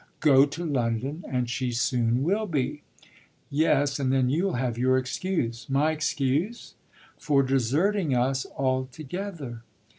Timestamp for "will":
2.23-2.47